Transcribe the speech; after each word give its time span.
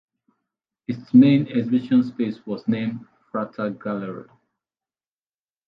Its 0.87 1.13
main 1.13 1.45
exhibition 1.49 2.01
space 2.03 2.43
was 2.47 2.67
named 2.67 3.05
Frater 3.31 3.69
Gallery. 3.69 4.27